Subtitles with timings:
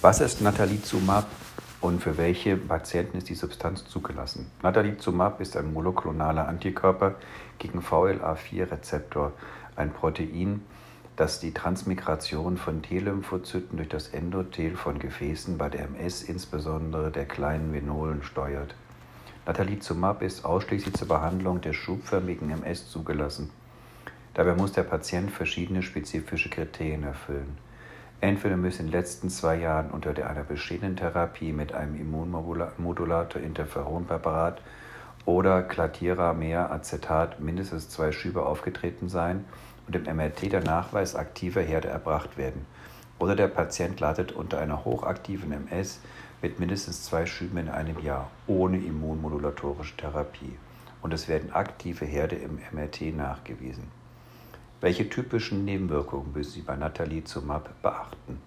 [0.00, 1.26] Was ist Natalizumab
[1.80, 4.48] und für welche Patienten ist die Substanz zugelassen?
[4.62, 7.16] Natalizumab ist ein monoklonaler Antikörper
[7.58, 9.32] gegen VLA4-Rezeptor,
[9.74, 10.62] ein Protein,
[11.16, 17.26] das die Transmigration von T-Lymphozyten durch das Endothel von Gefäßen bei der MS, insbesondere der
[17.26, 18.76] kleinen Venolen, steuert.
[19.46, 23.50] Natalizumab ist ausschließlich zur Behandlung der schubförmigen MS zugelassen.
[24.34, 27.58] Dabei muss der Patient verschiedene spezifische Kriterien erfüllen.
[28.20, 34.60] Entweder müssen in den letzten zwei Jahren unter einer bestehenden Therapie mit einem Immunmodulator Interferonpräparat
[35.24, 39.44] oder Clatiramer Acetat mindestens zwei Schübe aufgetreten sein
[39.86, 42.66] und im MRT der Nachweis aktiver Herde erbracht werden.
[43.20, 46.00] Oder der Patient leidet unter einer hochaktiven MS
[46.42, 50.56] mit mindestens zwei Schüben in einem Jahr ohne immunmodulatorische Therapie.
[51.02, 53.97] Und es werden aktive Herde im MRT nachgewiesen.
[54.80, 58.40] Welche typischen Nebenwirkungen müssen Sie bei Natalizumab beachten?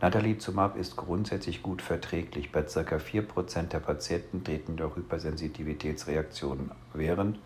[0.00, 2.52] Natalizumab ist grundsätzlich gut verträglich.
[2.52, 2.96] Bei ca.
[2.96, 7.40] 4% der Patienten treten doch Hypersensitivitätsreaktionen während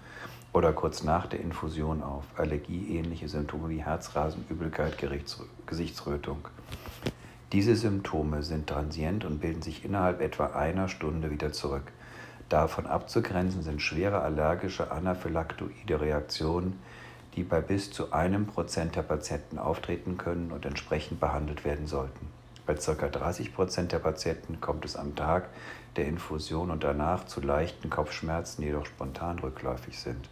[0.53, 2.25] oder kurz nach der Infusion auf.
[2.37, 4.99] Allergieähnliche Symptome wie Herzrasen, Übelkeit,
[5.65, 6.49] Gesichtsrötung.
[7.53, 11.91] Diese Symptome sind transient und bilden sich innerhalb etwa einer Stunde wieder zurück.
[12.51, 16.79] Davon abzugrenzen sind schwere allergische anaphylaktoide Reaktionen,
[17.37, 22.29] die bei bis zu einem Prozent der Patienten auftreten können und entsprechend behandelt werden sollten.
[22.67, 23.09] Bei ca.
[23.09, 25.49] 30 Prozent der Patienten kommt es am Tag
[25.97, 30.29] der Infusion und danach zu leichten Kopfschmerzen, die jedoch spontan rückläufig sind.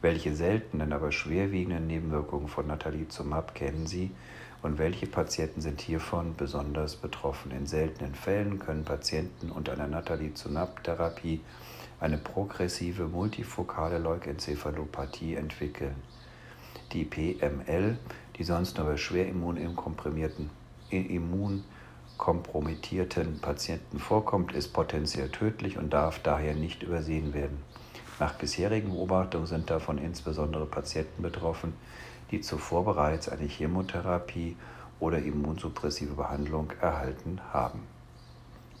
[0.00, 4.12] Welche seltenen, aber schwerwiegenden Nebenwirkungen von Natalizumab kennen Sie
[4.62, 7.50] und welche Patienten sind hiervon besonders betroffen?
[7.50, 11.40] In seltenen Fällen können Patienten unter einer Natalizumab-Therapie
[12.00, 15.96] eine progressive multifokale Leukenzephalopathie entwickeln.
[16.92, 17.98] Die PML,
[18.36, 20.50] die sonst nur bei schwer immunkomprimierten
[20.90, 27.60] immunkompromittierten Patienten vorkommt, ist potenziell tödlich und darf daher nicht übersehen werden.
[28.20, 31.72] Nach bisherigen Beobachtungen sind davon insbesondere Patienten betroffen,
[32.30, 34.56] die zuvor bereits eine Chemotherapie
[35.00, 37.95] oder immunsuppressive Behandlung erhalten haben.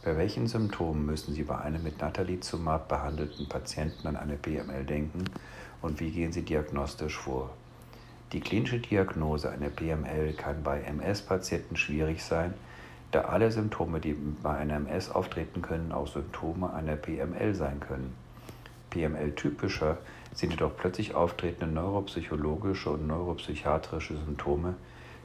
[0.06, 5.24] Bei welchen Symptomen müssen Sie bei einem mit Natalizumab behandelten Patienten an eine PML denken
[5.82, 7.50] und wie gehen Sie diagnostisch vor?
[8.30, 12.54] Die klinische Diagnose einer PML kann bei MS-Patienten schwierig sein,
[13.10, 14.12] da alle Symptome, die
[14.44, 18.14] bei einer MS auftreten können, auch Symptome einer PML sein können.
[18.90, 19.98] PML-typischer
[20.32, 24.74] sind jedoch plötzlich auftretende neuropsychologische und neuropsychiatrische Symptome,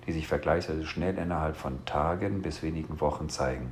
[0.07, 3.71] die sich vergleichsweise schnell innerhalb von Tagen bis wenigen Wochen zeigen.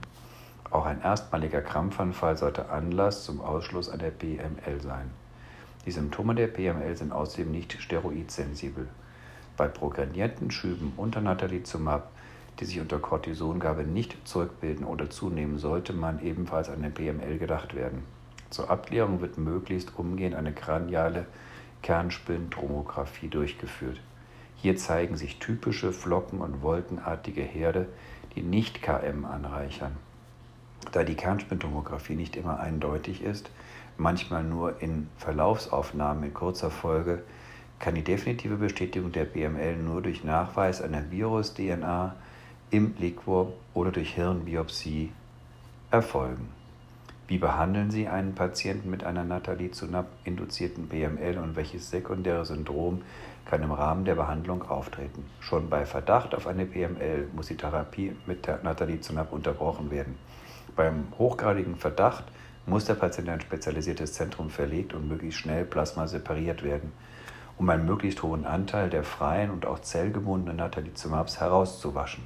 [0.72, 5.09] Auch ein erstmaliger Krampfanfall sollte Anlass zum Ausschluss einer PML sein.
[5.85, 8.88] Die Symptome der PML sind außerdem nicht steroidsensibel.
[9.58, 12.12] Bei progredierten Schüben unter Natalizumab,
[12.59, 17.74] die sich unter Cortisongabe nicht zurückbilden oder zunehmen, sollte man ebenfalls an eine PML gedacht
[17.74, 18.03] werden.
[18.52, 21.25] Zur Abklärung wird möglichst umgehend eine kraniale
[21.81, 24.00] Kernspintomographie durchgeführt.
[24.56, 27.88] Hier zeigen sich typische flocken- und wolkenartige Herde,
[28.35, 29.96] die nicht KM anreichern.
[30.91, 33.50] Da die Kernspintomographie nicht immer eindeutig ist,
[33.97, 37.23] manchmal nur in Verlaufsaufnahmen in kurzer Folge,
[37.79, 42.16] kann die definitive Bestätigung der BML nur durch Nachweis einer Virus-DNA
[42.72, 45.12] im Liquor oder durch Hirnbiopsie
[45.91, 46.59] erfolgen.
[47.29, 53.03] Wie behandeln Sie einen Patienten mit einer Natalizumab-induzierten BML und welches sekundäre Syndrom
[53.45, 55.23] kann im Rahmen der Behandlung auftreten?
[55.40, 60.17] Schon bei Verdacht auf eine BML muss die Therapie mit Natalizumab unterbrochen werden.
[60.75, 62.23] Beim hochgradigen Verdacht
[62.66, 66.91] muss der Patient in ein spezialisiertes Zentrum verlegt und möglichst schnell Plasma separiert werden,
[67.59, 72.23] um einen möglichst hohen Anteil der freien und auch zellgebundenen Natalizumabs herauszuwaschen.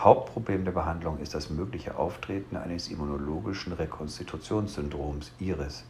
[0.00, 5.84] Hauptproblem der Behandlung ist das mögliche Auftreten eines immunologischen Rekonstitutionssyndroms IRIS.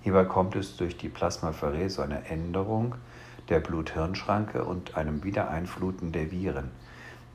[0.00, 2.94] Hierbei kommt es durch die Plasmapherese zu einer Änderung
[3.50, 6.70] der Blut-Hirn-Schranke und einem Wiedereinfluten der Viren.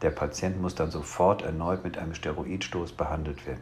[0.01, 3.61] Der Patient muss dann sofort erneut mit einem Steroidstoß behandelt werden.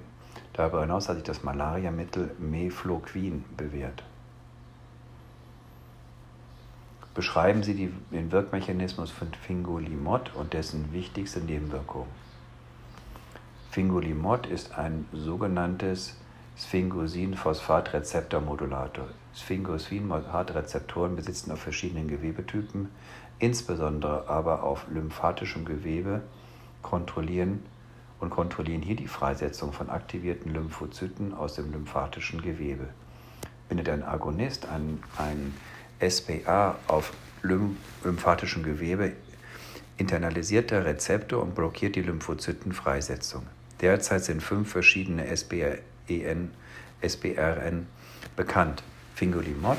[0.53, 4.03] Darüber hinaus hat sich das Malariamittel Mefloquin bewährt.
[7.13, 12.07] Beschreiben Sie den Wirkmechanismus von Fingolimod und dessen wichtigste Nebenwirkung.
[13.73, 16.15] Fingolimod ist ein sogenanntes
[16.59, 19.07] Sphingosin-Phosphat-Rezeptormodulator.
[19.35, 22.89] Sphingosin-Phosphat-Rezeptoren besitzen auf verschiedenen Gewebetypen,
[23.39, 26.21] insbesondere aber auf lymphatischem Gewebe,
[26.83, 27.65] kontrollieren
[28.19, 32.89] und kontrollieren hier die Freisetzung von aktivierten Lymphozyten aus dem lymphatischen Gewebe.
[33.69, 35.51] Bindet ein Agonist ein, ein
[36.07, 37.11] SPA auf
[37.41, 39.13] lymphatischem Gewebe,
[39.97, 43.47] internalisiert der Rezeptor und blockiert die Lymphozytenfreisetzung.
[43.83, 46.51] Derzeit sind fünf verschiedene SBRN,
[47.01, 47.85] SBRN
[48.37, 48.81] bekannt.
[49.13, 49.77] Fingolimod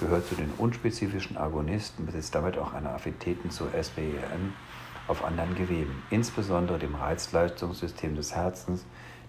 [0.00, 4.54] gehört zu den unspezifischen Agonisten, besitzt damit auch eine Affinität zu SBRN
[5.06, 8.84] auf anderen Geweben, insbesondere dem Reizleistungssystem des Herzens,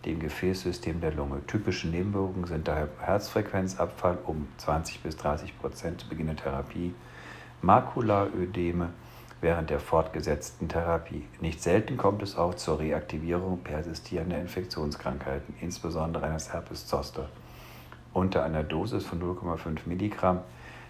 [0.06, 1.46] dem Gefäßsystem der Lunge.
[1.46, 6.96] Typische Nebenwirkungen sind daher Herzfrequenzabfall um 20 bis 30 Prozent zu Beginn der Therapie,
[7.62, 8.90] Makulaödeme
[9.42, 11.26] während der fortgesetzten Therapie.
[11.42, 17.30] Nicht selten kommt es auch zur Reaktivierung persistierender Infektionskrankheiten, insbesondere eines Herpes zoster.
[18.14, 20.40] Unter einer Dosis von 0,5 Milligramm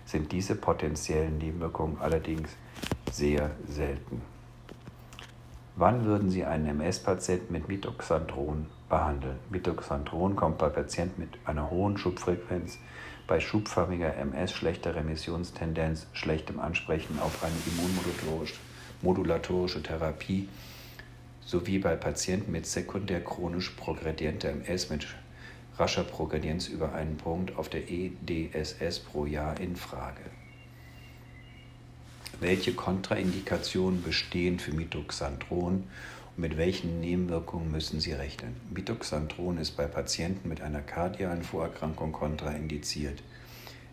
[0.05, 2.55] sind diese potenziellen Nebenwirkungen allerdings
[3.11, 4.21] sehr selten.
[5.75, 9.39] Wann würden Sie einen MS-Patienten mit Mitoxandron behandeln?
[9.49, 12.79] Mitoxandron kommt bei Patienten mit einer hohen Schubfrequenz,
[13.27, 17.55] bei schubförmiger MS, schlechter Remissionstendenz, schlechtem Ansprechen auf eine
[19.01, 20.47] immunmodulatorische Therapie
[21.45, 25.07] sowie bei Patienten mit sekundär chronisch progredienter MS mit
[25.77, 30.21] rascher Progredienz über einen Punkt auf der EDSS pro Jahr in Frage.
[32.39, 35.85] Welche Kontraindikationen bestehen für Mitoxandron
[36.37, 38.55] mit welchen Nebenwirkungen müssen Sie rechnen?
[38.73, 43.23] Mitoxandron ist bei Patienten mit einer kardialen Vorerkrankung kontraindiziert.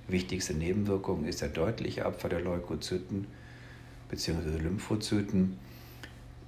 [0.09, 3.29] Wichtigste Nebenwirkung ist der deutliche Abfall der Leukozyten
[4.11, 4.59] bzw.
[4.59, 5.57] Lymphozyten,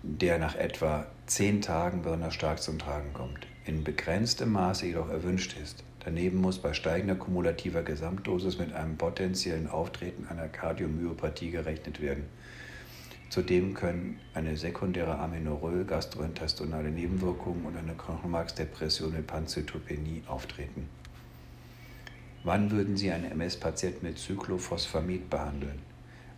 [0.02, 5.56] der nach etwa zehn Tagen besonders stark zum Tragen kommt, in begrenztem Maße jedoch erwünscht
[5.62, 5.85] ist.
[6.05, 12.25] Daneben muss bei steigender kumulativer Gesamtdosis mit einem potenziellen Auftreten einer Kardiomyopathie gerechnet werden.
[13.31, 20.88] Zudem können eine sekundäre Amenorrhoe, gastrointestinale Nebenwirkungen und eine Knochenmarksdepression mit Panzytopenie auftreten.
[22.44, 25.79] Wann würden Sie einen MS-Patienten mit Cyclophosphamid behandeln?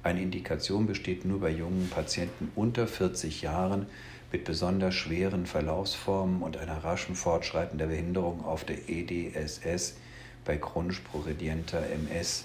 [0.02, 3.86] Eine Indikation besteht nur bei jungen Patienten unter 40 Jahren
[4.30, 9.96] mit besonders schweren Verlaufsformen und einer raschen Fortschreiten der Behinderung auf der EDSS
[10.44, 12.44] bei chronisch progredienter MS,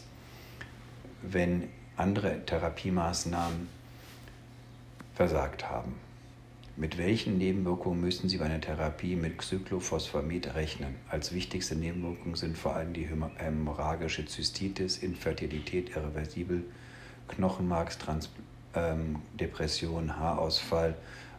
[1.22, 3.68] wenn andere Therapiemaßnahmen
[5.22, 5.94] versagt haben.
[6.78, 10.96] Mit welchen Nebenwirkungen müssen Sie bei einer Therapie mit Cyclophosphamid rechnen?
[11.12, 13.08] Als wichtigste Nebenwirkungen sind vor allem die
[13.38, 16.64] hämorrhagische Zystitis, Infertilität, irreversibel,
[17.28, 20.96] Knochenmarksdepression, Haarausfall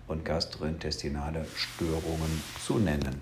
[0.06, 3.20] und gastrointestinale Störungen zu nennen.